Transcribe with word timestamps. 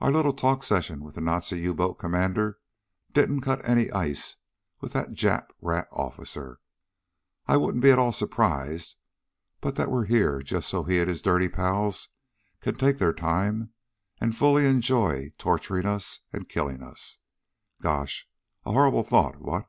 Our 0.00 0.10
little 0.10 0.32
talk 0.32 0.62
session 0.62 1.04
with 1.04 1.16
the 1.16 1.20
Nazi 1.20 1.58
U 1.58 1.74
boat 1.74 1.98
commander 1.98 2.58
didn't 3.12 3.42
cut 3.42 3.60
any 3.68 3.90
ice 3.90 4.36
with 4.80 4.94
that 4.94 5.10
Jap 5.10 5.50
rat 5.60 5.88
officer. 5.92 6.60
I 7.46 7.58
wouldn't 7.58 7.82
be 7.82 7.90
at 7.90 7.98
all 7.98 8.12
surprised 8.12 8.96
but 9.60 9.74
that 9.74 9.90
we're 9.90 10.06
here 10.06 10.40
just 10.42 10.70
so's 10.70 10.88
he 10.88 10.98
and 11.00 11.06
his 11.10 11.20
dirty 11.20 11.50
pals 11.50 12.08
can 12.62 12.76
take 12.76 12.96
their 12.96 13.12
time 13.12 13.74
and 14.22 14.34
fully 14.34 14.64
enjoy 14.66 15.34
torturing 15.36 15.84
us 15.84 16.22
and 16.32 16.48
killing 16.48 16.82
us. 16.82 17.18
Gosh! 17.82 18.26
A 18.64 18.72
horrible 18.72 19.02
thought, 19.04 19.36
what?" 19.38 19.66